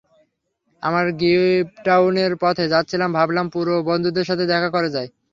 [0.83, 5.07] আমরা গিবটাউনের পথে যাচ্ছিলাম, ভাবলাম পুরোনো বন্ধুদের সাথে দেখা করে যাই।